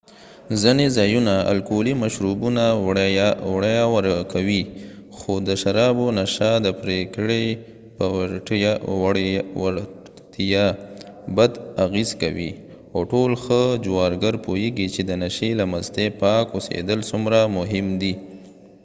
[0.61, 2.63] ځنه ځایونه الکولي مشروبونه
[3.49, 4.61] وړیا ورکوي
[5.17, 7.45] خو د شرابو نشه د پرېکړې
[7.97, 8.05] په
[9.63, 10.65] وړتیا
[11.37, 11.51] بد
[11.85, 12.51] اغېز کوي
[12.93, 18.13] او ټول ښه جوارګر پوهیږي چې د نشۍ له مستې پاک اوسېدل څومره مهم دي